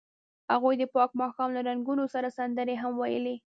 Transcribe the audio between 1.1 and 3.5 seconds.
ماښام له رنګونو سره سندرې هم ویلې.